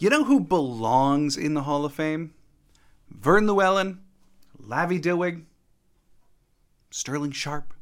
[0.00, 2.32] You know who belongs in the Hall of Fame?
[3.10, 3.98] Verne Lewellen,
[4.62, 5.42] Lavvie Dilweg,
[6.88, 7.74] Sterling Sharpe.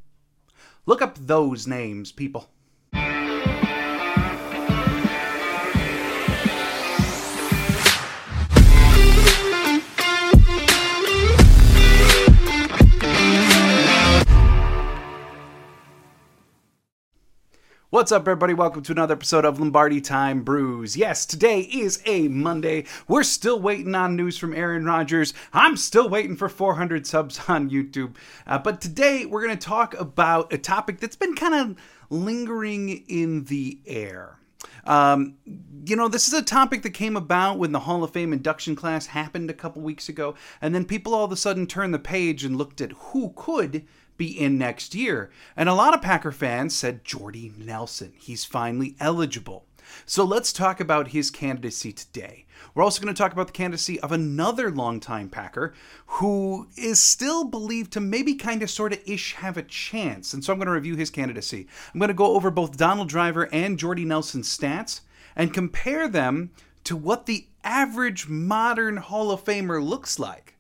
[0.87, 2.49] Look up those names, people.
[17.97, 18.53] What's up, everybody?
[18.53, 20.99] Welcome to another episode of Lombardi Time Brews.
[20.99, 22.85] Yes, today is a Monday.
[23.09, 25.33] We're still waiting on news from Aaron Rodgers.
[25.55, 28.17] I'm still waiting for 400 subs on YouTube.
[28.47, 31.77] Uh, but today we're going to talk about a topic that's been kind of
[32.11, 34.41] lingering in the air.
[34.85, 35.37] Um,
[35.87, 38.77] you know, this is a topic that came about when the Hall of Fame induction
[38.77, 41.99] class happened a couple weeks ago, and then people all of a sudden turned the
[41.99, 45.31] page and looked at who could be in next year.
[45.57, 48.13] And a lot of Packer fans said Jordy Nelson.
[48.19, 49.67] He's finally eligible.
[50.05, 52.47] So let's talk about his candidacy today.
[52.75, 55.75] We're also going to talk about the candidacy of another longtime Packer
[56.07, 60.35] who is still believed to maybe kind of sort of ish have a chance.
[60.35, 61.67] And so I'm going to review his candidacy.
[61.93, 65.01] I'm going to go over both Donald Driver and Jordy Nelson's stats
[65.35, 66.51] and compare them
[66.85, 70.56] to what the average modern Hall of Famer looks like.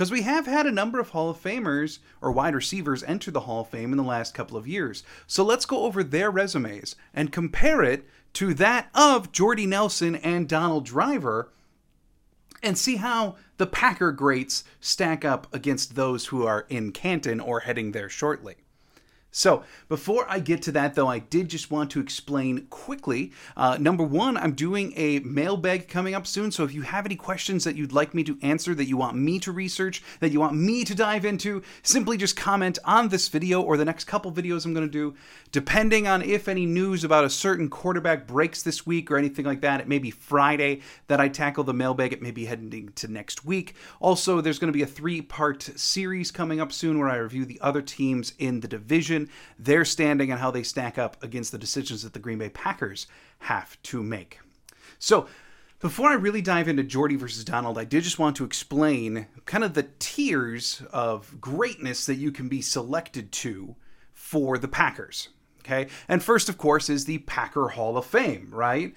[0.00, 3.40] Because we have had a number of Hall of Famers or wide receivers enter the
[3.40, 5.02] Hall of Fame in the last couple of years.
[5.26, 10.48] So let's go over their resumes and compare it to that of Jordy Nelson and
[10.48, 11.52] Donald Driver
[12.62, 17.60] and see how the Packer greats stack up against those who are in Canton or
[17.60, 18.54] heading there shortly.
[19.32, 23.32] So, before I get to that, though, I did just want to explain quickly.
[23.56, 26.50] Uh, number one, I'm doing a mailbag coming up soon.
[26.50, 29.16] So, if you have any questions that you'd like me to answer, that you want
[29.16, 33.28] me to research, that you want me to dive into, simply just comment on this
[33.28, 35.14] video or the next couple videos I'm going to do.
[35.52, 39.60] Depending on if any news about a certain quarterback breaks this week or anything like
[39.60, 42.12] that, it may be Friday that I tackle the mailbag.
[42.12, 43.74] It may be heading to next week.
[44.00, 47.44] Also, there's going to be a three part series coming up soon where I review
[47.44, 49.19] the other teams in the division
[49.58, 53.06] their standing and how they stack up against the decisions that the Green Bay Packers
[53.40, 54.38] have to make.
[54.98, 55.26] So,
[55.80, 59.64] before I really dive into Jordy versus Donald, I did just want to explain kind
[59.64, 63.76] of the tiers of greatness that you can be selected to
[64.12, 65.30] for the Packers.
[65.60, 65.88] Okay.
[66.06, 68.94] And first, of course, is the Packer Hall of Fame, right?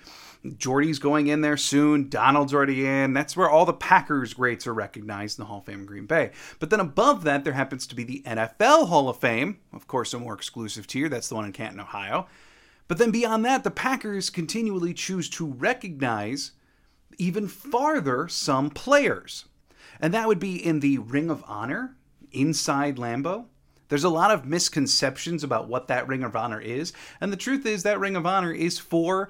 [0.57, 2.09] Jordy's going in there soon.
[2.09, 3.13] Donald's already in.
[3.13, 6.05] That's where all the Packers greats are recognized in the Hall of Fame in Green
[6.05, 6.31] Bay.
[6.59, 10.13] But then above that, there happens to be the NFL Hall of Fame, of course,
[10.13, 11.07] a more exclusive tier.
[11.07, 12.27] That's the one in Canton, Ohio.
[12.89, 16.51] But then beyond that, the Packers continually choose to recognize
[17.17, 19.45] even farther some players.
[19.99, 21.95] And that would be in the Ring of Honor
[22.31, 23.45] inside Lambeau.
[23.87, 26.93] There's a lot of misconceptions about what that Ring of Honor is.
[27.21, 29.29] And the truth is, that Ring of Honor is for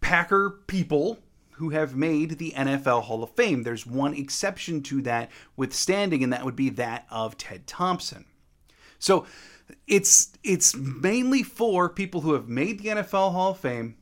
[0.00, 1.18] Packer people
[1.52, 3.64] who have made the NFL Hall of Fame.
[3.64, 8.24] There's one exception to that withstanding, and that would be that of Ted Thompson.
[8.98, 9.26] So
[9.86, 13.96] it's it's mainly for people who have made the NFL Hall of Fame,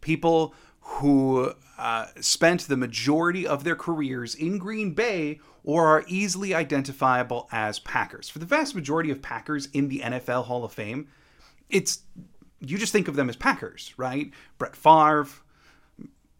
[0.00, 6.54] people who uh, spent the majority of their careers in Green Bay or are easily
[6.54, 8.28] identifiable as Packers.
[8.28, 11.08] For the vast majority of Packers in the NFL Hall of Fame,
[11.70, 12.02] it's
[12.70, 14.30] you just think of them as Packers, right?
[14.58, 15.28] Brett Favre.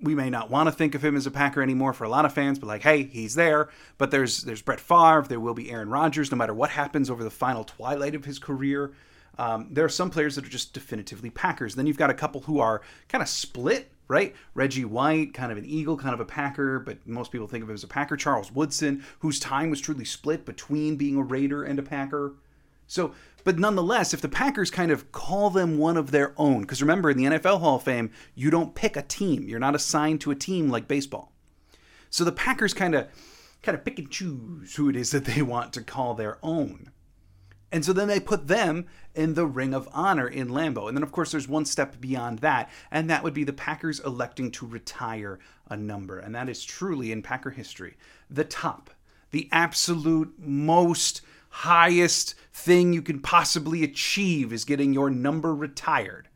[0.00, 2.24] We may not want to think of him as a Packer anymore for a lot
[2.26, 3.70] of fans, but like, hey, he's there.
[3.96, 5.24] But there's there's Brett Favre.
[5.28, 8.38] There will be Aaron Rodgers, no matter what happens over the final twilight of his
[8.38, 8.92] career.
[9.38, 11.74] Um, there are some players that are just definitively Packers.
[11.74, 14.34] Then you've got a couple who are kind of split, right?
[14.54, 17.68] Reggie White, kind of an Eagle, kind of a Packer, but most people think of
[17.68, 18.16] him as a Packer.
[18.16, 22.34] Charles Woodson, whose time was truly split between being a Raider and a Packer.
[22.86, 23.14] So,
[23.44, 27.10] but nonetheless, if the Packers kind of call them one of their own, because remember,
[27.10, 29.47] in the NFL Hall of Fame, you don't pick a team.
[29.47, 31.32] You're not assigned to a team like baseball.
[32.10, 33.09] So the Packers kind of
[33.62, 36.91] kind of pick and choose who it is that they want to call their own.
[37.72, 40.87] And so then they put them in the Ring of Honor in Lambeau.
[40.87, 43.99] And then, of course, there's one step beyond that, and that would be the Packers
[44.00, 46.19] electing to retire a number.
[46.19, 47.97] And that is truly, in Packer history,
[48.30, 48.91] the top,
[49.33, 51.22] the absolute most
[51.54, 56.28] highest thing you can possibly achieve is getting your number retired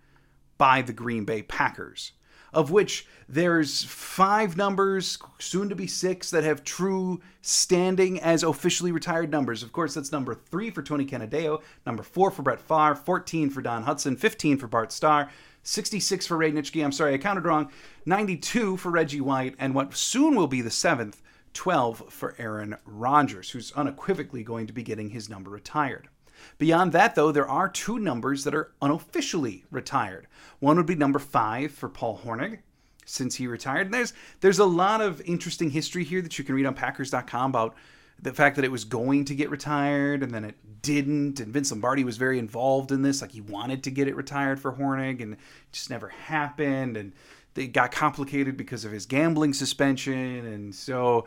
[0.57, 2.13] by the Green Bay Packers,
[2.53, 8.93] of which there's five numbers, soon to be six, that have true standing as officially
[8.93, 9.65] retired numbers.
[9.65, 13.61] Of course, that's number three for Tony Canadeo, number four for Brett Favre, 14 for
[13.61, 15.31] Don Hutson, 15 for Bart Starr,
[15.65, 17.73] 66 for Ray Nitschke, I'm sorry, I counted wrong,
[18.07, 21.21] 92 for Reggie White, and what soon will be the seventh
[21.59, 26.09] 12 for Aaron Rodgers, who's unequivocally going to be getting his number retired.
[26.57, 30.29] Beyond that, though, there are two numbers that are unofficially retired.
[30.61, 32.59] One would be number five for Paul Hornung,
[33.05, 33.89] since he retired.
[33.89, 37.51] And there's there's a lot of interesting history here that you can read on Packers.com
[37.51, 37.75] about
[38.23, 41.41] the fact that it was going to get retired and then it didn't.
[41.41, 44.61] And Vince Lombardi was very involved in this, like he wanted to get it retired
[44.61, 45.41] for Hornung, and it
[45.73, 46.97] just never happened.
[46.97, 47.15] And
[47.57, 51.27] it got complicated because of his gambling suspension, and so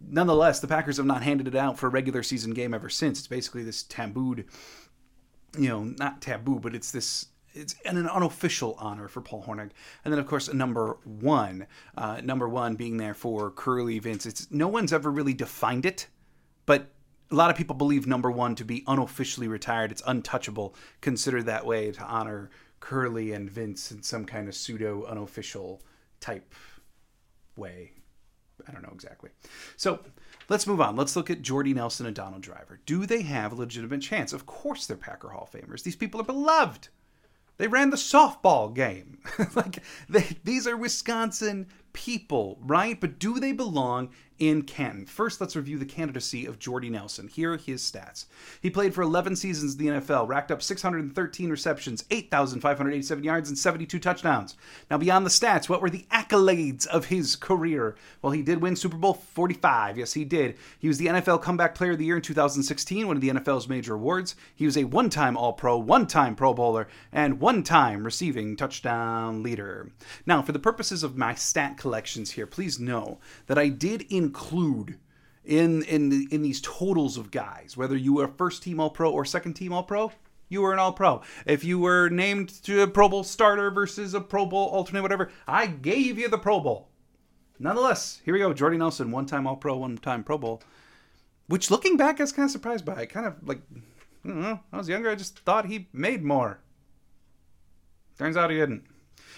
[0.00, 3.18] nonetheless, the Packers have not handed it out for a regular season game ever since.
[3.18, 4.46] It's basically this tabooed,
[5.58, 7.26] you know, not taboo, but it's this.
[7.52, 9.70] It's an unofficial honor for Paul Hornung,
[10.04, 14.26] and then of course number one, uh, number one being there for Curly Vince.
[14.26, 16.08] It's no one's ever really defined it,
[16.66, 16.90] but
[17.30, 19.92] a lot of people believe number one to be unofficially retired.
[19.92, 22.50] It's untouchable, considered that way to honor
[22.80, 25.80] Curly and Vince in some kind of pseudo unofficial
[26.20, 26.54] type
[27.56, 27.92] way.
[28.68, 29.30] I don't know exactly.
[29.76, 30.00] So
[30.48, 30.96] let's move on.
[30.96, 32.80] Let's look at Jordy Nelson and Donald Driver.
[32.86, 34.32] Do they have a legitimate chance?
[34.32, 35.82] Of course, they're Packer Hall of Famers.
[35.82, 36.88] These people are beloved.
[37.56, 39.18] They ran the softball game.
[39.54, 43.00] like they, these are Wisconsin people, right?
[43.00, 44.10] But do they belong
[44.48, 45.06] in Canton?
[45.06, 47.28] First, let's review the candidacy of Jordy Nelson.
[47.28, 48.26] Here are his stats.
[48.60, 53.58] He played for 11 seasons in the NFL, racked up 613 receptions, 8,587 yards, and
[53.58, 54.56] 72 touchdowns.
[54.90, 57.96] Now, beyond the stats, what were the accolades of his career?
[58.22, 59.98] Well, he did win Super Bowl 45.
[59.98, 60.56] Yes, he did.
[60.78, 63.68] He was the NFL Comeback Player of the Year in 2016, one of the NFL's
[63.68, 64.34] major awards.
[64.54, 68.56] He was a one time All Pro, one time Pro Bowler, and one time receiving
[68.56, 69.90] touchdown leader.
[70.26, 74.02] Now, for the purposes of my stat collections here, please know that I did
[74.34, 74.98] include
[75.44, 79.24] in in in these totals of guys, whether you were first team All Pro or
[79.24, 80.10] second team All Pro,
[80.48, 81.22] you were an All Pro.
[81.46, 85.30] If you were named to a Pro Bowl starter versus a Pro Bowl alternate, whatever,
[85.46, 86.88] I gave you the Pro Bowl.
[87.60, 88.52] Nonetheless, here we go.
[88.52, 90.62] Jordy Nelson, one time All Pro, one time Pro Bowl.
[91.46, 92.96] Which, looking back, I was kind of surprised by.
[92.96, 93.60] I kind of like,
[94.24, 94.60] I don't know.
[94.72, 95.10] I was younger.
[95.10, 96.58] I just thought he made more.
[98.18, 98.84] Turns out he didn't.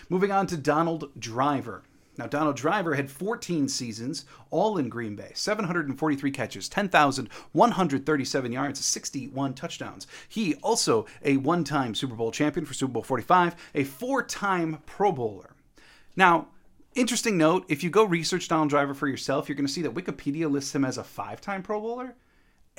[0.09, 1.83] Moving on to Donald Driver.
[2.19, 9.55] Now, Donald Driver had 14 seasons, all in Green Bay, 743 catches, 10,137 yards, 61
[9.55, 10.07] touchdowns.
[10.29, 14.79] He also a one time Super Bowl champion for Super Bowl 45, a four time
[14.87, 15.55] Pro Bowler.
[16.17, 16.49] Now,
[16.95, 19.95] interesting note if you go research Donald Driver for yourself, you're going to see that
[19.95, 22.17] Wikipedia lists him as a five time Pro Bowler.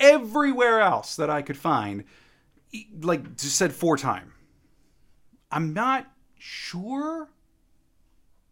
[0.00, 2.04] Everywhere else that I could find,
[3.00, 4.32] like, just said four time.
[5.50, 6.06] I'm not
[6.38, 7.28] sure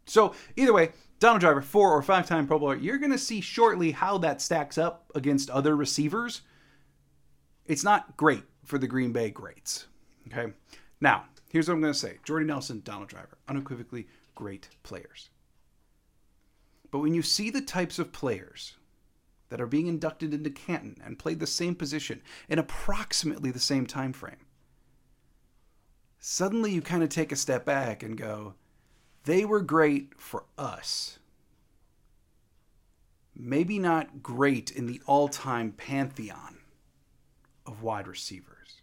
[0.07, 3.41] so either way, Donald Driver, four or five time Pro Bowler, you're going to see
[3.41, 6.43] shortly how that stacks up against other receivers.
[7.67, 9.87] It's not great for the Green Bay greats.
[10.29, 10.53] Okay.
[11.01, 15.31] Now, here's what I'm going to say Jordy Nelson, Donald Driver, unequivocally great players.
[16.91, 18.75] But when you see the types of players
[19.49, 23.87] that are being inducted into Canton and played the same position in approximately the same
[23.87, 24.47] time frame,
[26.19, 28.55] suddenly you kind of take a step back and go,
[29.27, 31.19] they were great for us.
[33.35, 36.59] Maybe not great in the all time pantheon
[37.67, 38.81] of wide receivers.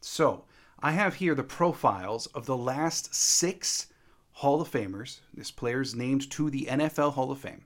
[0.00, 0.44] So,
[0.80, 3.86] I have here the profiles of the last six
[4.32, 7.64] Hall of Famers, this players named to the NFL Hall of Fame,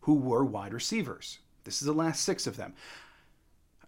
[0.00, 1.38] who were wide receivers.
[1.64, 2.74] This is the last six of them.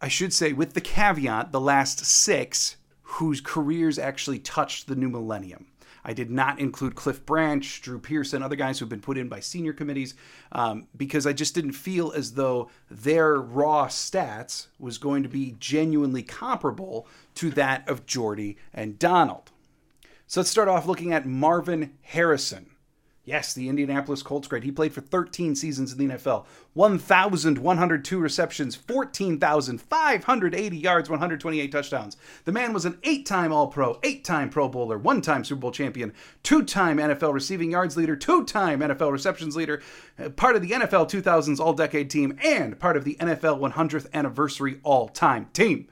[0.01, 5.09] I should say, with the caveat, the last six whose careers actually touched the new
[5.09, 5.67] millennium.
[6.05, 9.41] I did not include Cliff Branch, Drew Pearson, other guys who've been put in by
[9.41, 10.15] senior committees,
[10.53, 15.57] um, because I just didn't feel as though their raw stats was going to be
[15.59, 17.07] genuinely comparable
[17.37, 19.51] to that of Jordy and Donald.
[20.27, 22.74] So let's start off looking at Marvin Harrison.
[23.27, 24.65] Yes, the Indianapolis Colts great.
[24.65, 26.45] He played for 13 seasons in the NFL.
[26.75, 32.19] 1,102 receptions, 14,580 yards, 128 touchdowns.
[32.45, 35.61] The man was an eight time All Pro, eight time Pro Bowler, one time Super
[35.61, 36.13] Bowl champion,
[36.43, 39.81] two time NFL receiving yards leader, two time NFL receptions leader,
[40.19, 44.13] uh, part of the NFL 2000s All Decade team, and part of the NFL 100th
[44.13, 45.89] Anniversary All Time team.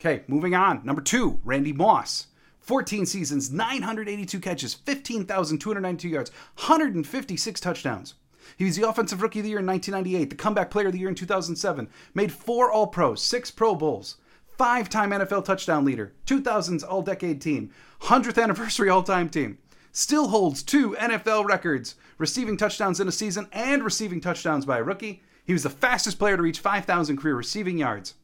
[0.00, 0.84] Okay, moving on.
[0.84, 2.28] Number two, Randy Moss.
[2.60, 8.14] 14 seasons, 982 catches, 15,292 yards, 156 touchdowns.
[8.56, 10.98] He was the Offensive Rookie of the Year in 1998, the Comeback Player of the
[10.98, 14.16] Year in 2007, made four All Pros, six Pro Bowls,
[14.58, 17.70] five time NFL touchdown leader, 2000s All Decade team,
[18.02, 19.58] 100th Anniversary All Time team.
[19.92, 24.82] Still holds two NFL records receiving touchdowns in a season and receiving touchdowns by a
[24.82, 25.22] rookie.
[25.44, 28.14] He was the fastest player to reach 5,000 career receiving yards.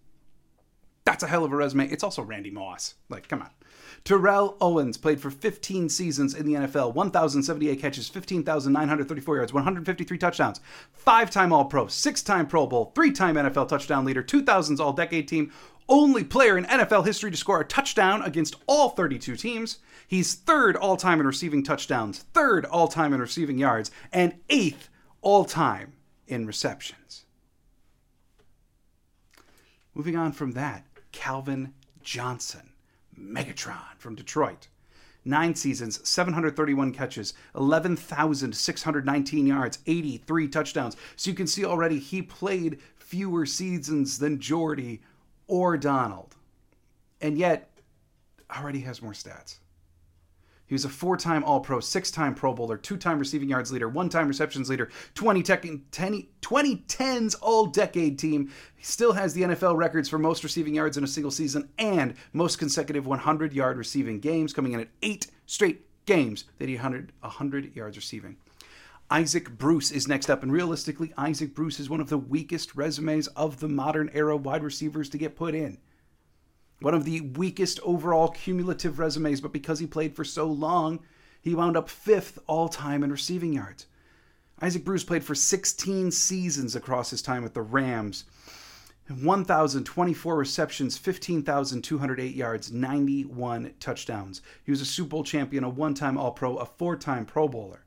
[1.05, 1.89] That's a hell of a resume.
[1.89, 2.95] It's also Randy Moss.
[3.09, 3.51] Like, come on.
[4.07, 10.61] Terrell Owens played for 15 seasons in the NFL, 1,078 catches, 15,934 yards, 153 touchdowns,
[10.93, 14.93] five time All Pro, six time Pro Bowl, three time NFL touchdown leader, 2000s All
[14.93, 15.53] Decade team,
[15.89, 19.79] only player in NFL history to score a touchdown against all 32 teams.
[20.07, 24.89] He's third all time in receiving touchdowns, third all time in receiving yards, and eighth
[25.21, 25.95] all time
[26.29, 27.25] in receptions.
[29.95, 32.71] Moving on from that, Calvin Johnson,
[33.21, 34.69] Megatron from Detroit.
[35.25, 40.97] Nine seasons, 731 catches, 11,619 yards, 83 touchdowns.
[41.17, 45.03] So you can see already he played fewer seasons than Jordy
[45.49, 46.37] or Donald.
[47.21, 47.71] And yet,
[48.55, 49.57] already has more stats.
[50.67, 53.71] He was a four time All Pro, six time Pro Bowler, two time receiving yards
[53.71, 58.51] leader, one time receptions leader, 20 tech, 10, 2010s All Decade team.
[58.77, 62.15] He still has the NFL records for most receiving yards in a single season and
[62.33, 67.13] most consecutive 100 yard receiving games, coming in at eight straight games that he 100,
[67.21, 68.37] 100 yards receiving.
[69.09, 73.29] Isaac Bruce is next up, and realistically, Isaac Bruce is one of the weakest resumes
[73.29, 75.79] of the modern era wide receivers to get put in.
[76.81, 81.01] One of the weakest overall cumulative resumes, but because he played for so long,
[81.41, 83.87] he wound up fifth all time in receiving yards.
[84.61, 88.25] Isaac Bruce played for 16 seasons across his time with the Rams.
[89.09, 94.43] 1,024 receptions, 15,208 yards, 91 touchdowns.
[94.65, 97.47] He was a Super Bowl champion, a one time All Pro, a four time Pro
[97.47, 97.85] Bowler.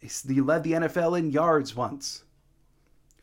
[0.00, 2.24] He led the NFL in yards once.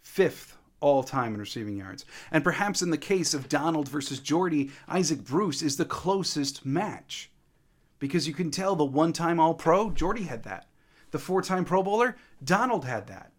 [0.01, 2.05] Fifth all time in receiving yards.
[2.31, 7.31] And perhaps in the case of Donald versus Jordy, Isaac Bruce is the closest match.
[7.97, 10.67] Because you can tell the one time All Pro, Jordy had that.
[11.09, 13.31] The four time Pro Bowler, Donald had that.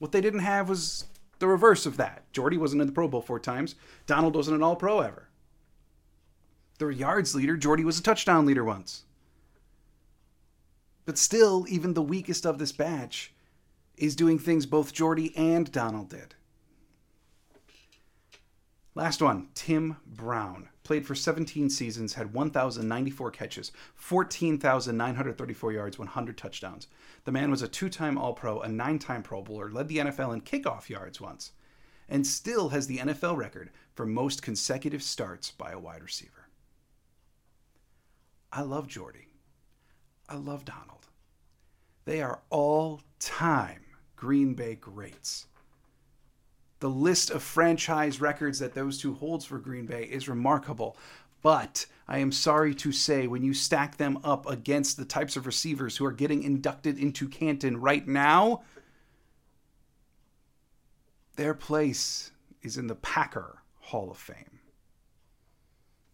[0.00, 1.04] What they didn't have was
[1.38, 2.24] the reverse of that.
[2.32, 5.28] Jordy wasn't in the Pro Bowl four times, Donald wasn't an All Pro ever.
[6.78, 9.04] The yards leader, Jordy was a touchdown leader once.
[11.04, 13.32] But still, even the weakest of this batch
[13.96, 16.34] is doing things both Jordy and Donald did.
[18.94, 20.68] Last one, Tim Brown.
[20.82, 26.88] Played for 17 seasons, had 1,094 catches, 14,934 yards, 100 touchdowns.
[27.24, 29.98] The man was a two time All Pro, a nine time Pro Bowler, led the
[29.98, 31.52] NFL in kickoff yards once,
[32.08, 36.48] and still has the NFL record for most consecutive starts by a wide receiver.
[38.52, 39.28] I love Jordy.
[40.28, 41.06] I love Donald.
[42.06, 43.84] They are all time
[44.16, 45.46] Green Bay greats.
[46.80, 50.96] The list of franchise records that those two holds for Green Bay is remarkable.
[51.42, 55.46] But I am sorry to say, when you stack them up against the types of
[55.46, 58.62] receivers who are getting inducted into Canton right now,
[61.36, 62.32] their place
[62.62, 64.60] is in the Packer Hall of Fame.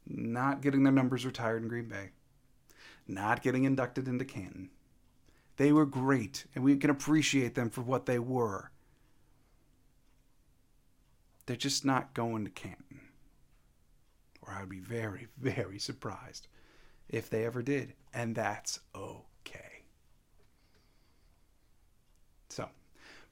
[0.07, 2.11] Not getting their numbers retired in Green Bay,
[3.09, 4.71] not getting inducted into Canton.
[5.57, 8.71] They were great, and we can appreciate them for what they were.
[11.47, 13.01] They're just not going to Canton.
[14.43, 16.49] Or I'd be very, very surprised
[17.09, 17.95] if they ever did.
[18.13, 19.85] And that's okay.
[22.51, 22.69] So,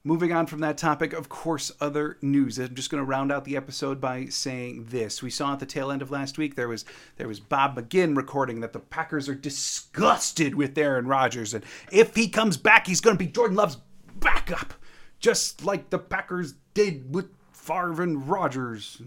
[0.03, 2.57] moving on from that topic, of course, other news.
[2.57, 5.21] I'm just going to round out the episode by saying this.
[5.21, 6.85] We saw at the tail end of last week there was
[7.17, 12.15] there was Bob McGinn recording that the Packers are disgusted with Aaron Rodgers, and if
[12.15, 13.77] he comes back, he's going to be Jordan Love's
[14.19, 14.75] backup,
[15.19, 17.34] just like the Packers did with
[17.65, 19.01] Favre Rodgers,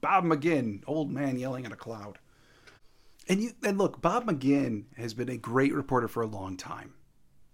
[0.00, 2.18] Bob McGinn, old man yelling at a cloud.
[3.26, 6.92] And you and look, Bob McGinn has been a great reporter for a long time.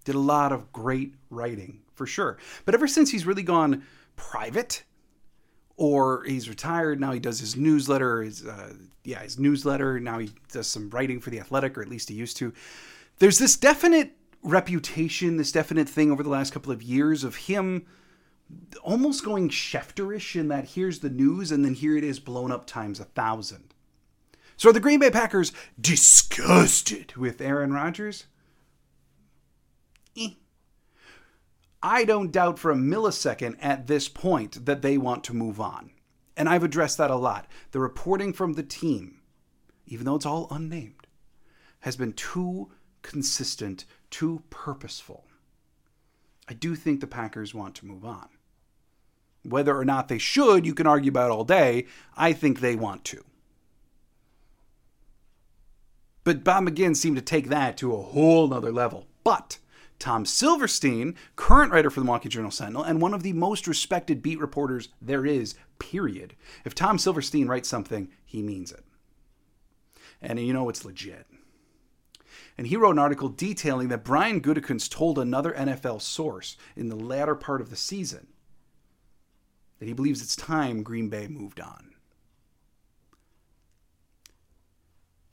[0.04, 2.38] Did a lot of great writing, for sure.
[2.64, 3.84] But ever since he's really gone
[4.16, 4.82] private,
[5.76, 10.30] or he's retired, now he does his newsletter, his uh, yeah, his newsletter, now he
[10.50, 12.52] does some writing for the athletic, or at least he used to.
[13.18, 17.86] There's this definite reputation, this definite thing over the last couple of years of him
[18.82, 22.66] almost going Schefterish in that here's the news and then here it is blown up
[22.66, 23.74] times a thousand.
[24.56, 28.26] So are the Green Bay Packers disgusted with Aaron Rodgers?
[30.16, 30.30] Eh.
[31.82, 35.92] I don't doubt for a millisecond at this point that they want to move on.
[36.36, 37.46] And I've addressed that a lot.
[37.70, 39.20] The reporting from the team,
[39.86, 41.06] even though it's all unnamed,
[41.80, 42.70] has been too
[43.02, 45.24] consistent, too purposeful.
[46.48, 48.28] I do think the Packers want to move on.
[49.42, 51.86] Whether or not they should, you can argue about all day.
[52.16, 53.24] I think they want to.
[56.24, 59.06] But Bob McGinn seemed to take that to a whole nother level.
[59.24, 59.58] But
[59.98, 64.22] Tom Silverstein, current writer for the Milwaukee Journal Sentinel, and one of the most respected
[64.22, 66.34] beat reporters there is, period.
[66.64, 68.84] If Tom Silverstein writes something, he means it.
[70.20, 71.26] And you know it's legit.
[72.56, 76.96] And he wrote an article detailing that Brian Gutekunst told another NFL source in the
[76.96, 78.26] latter part of the season
[79.80, 81.94] that he believes it's time Green Bay moved on.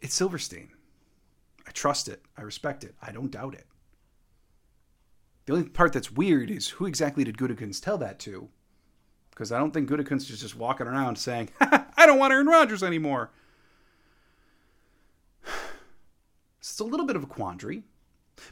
[0.02, 0.70] It's Silverstein.
[1.68, 2.24] I trust it.
[2.38, 2.96] I respect it.
[3.02, 3.68] I don't doubt it.
[5.46, 8.48] The only part that's weird is who exactly did Gutekunst tell that to?
[9.32, 12.84] Because I don't think Gutekunst is just walking around saying, I don't want Aaron Rodgers
[12.84, 13.32] anymore.
[16.60, 17.84] It's a little bit of a quandary.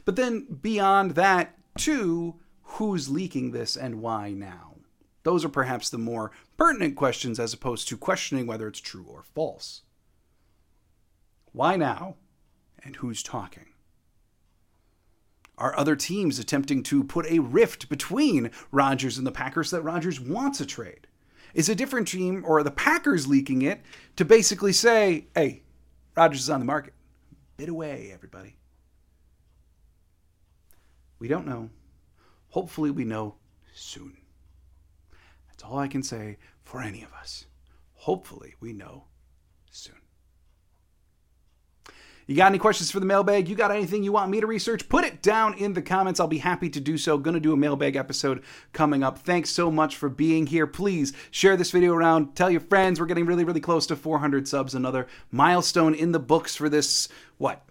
[0.06, 4.75] But then beyond that, too, who's leaking this and why now?
[5.26, 9.24] Those are perhaps the more pertinent questions as opposed to questioning whether it's true or
[9.24, 9.82] false.
[11.50, 12.14] Why now?
[12.84, 13.66] And who's talking?
[15.58, 20.20] Are other teams attempting to put a rift between Rodgers and the Packers that Rodgers
[20.20, 21.08] wants a trade?
[21.54, 23.80] Is a different team or are the Packers leaking it
[24.14, 25.64] to basically say, hey,
[26.16, 26.94] Rodgers is on the market?
[27.56, 28.58] Bid away, everybody.
[31.18, 31.70] We don't know.
[32.50, 33.34] Hopefully, we know
[33.74, 34.18] soon.
[35.56, 37.46] That's all I can say for any of us.
[37.94, 39.04] Hopefully, we know
[39.70, 39.96] soon.
[42.26, 43.48] You got any questions for the mailbag?
[43.48, 44.88] You got anything you want me to research?
[44.88, 46.18] Put it down in the comments.
[46.18, 47.16] I'll be happy to do so.
[47.16, 49.18] Gonna do a mailbag episode coming up.
[49.20, 50.66] Thanks so much for being here.
[50.66, 52.34] Please share this video around.
[52.34, 53.00] Tell your friends.
[53.00, 54.74] We're getting really, really close to 400 subs.
[54.74, 57.08] Another milestone in the books for this,
[57.38, 57.64] what,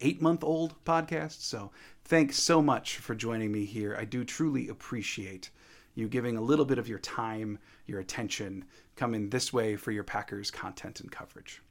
[0.00, 1.42] eight month old podcast?
[1.42, 1.72] So
[2.04, 3.96] thanks so much for joining me here.
[3.98, 5.50] I do truly appreciate
[5.94, 8.64] you giving a little bit of your time, your attention,
[8.96, 11.62] coming this way for your Packers content and coverage.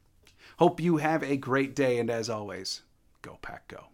[0.58, 2.82] Hope you have a great day, and as always,
[3.22, 3.93] go Pack Go.